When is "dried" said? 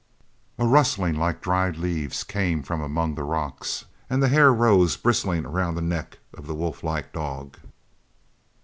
1.41-1.77